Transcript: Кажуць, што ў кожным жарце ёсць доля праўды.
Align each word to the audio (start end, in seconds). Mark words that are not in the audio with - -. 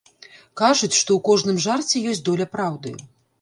Кажуць, 0.61 0.97
што 0.99 1.09
ў 1.17 1.19
кожным 1.27 1.59
жарце 1.67 2.01
ёсць 2.13 2.25
доля 2.31 2.49
праўды. 2.57 2.97